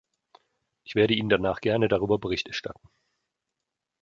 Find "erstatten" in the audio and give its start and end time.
2.47-2.89